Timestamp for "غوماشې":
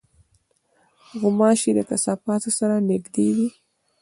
1.21-1.71